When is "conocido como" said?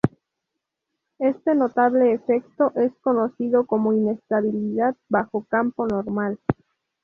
3.03-3.93